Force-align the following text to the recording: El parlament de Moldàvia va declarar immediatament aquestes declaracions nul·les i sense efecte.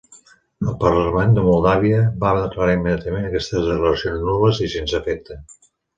El 0.69 0.75
parlament 0.83 1.35
de 1.35 1.43
Moldàvia 1.47 1.99
va 2.23 2.31
declarar 2.39 2.77
immediatament 2.79 3.27
aquestes 3.29 3.69
declaracions 3.69 4.25
nul·les 4.31 4.63
i 4.69 4.71
sense 4.77 4.99
efecte. 5.03 5.39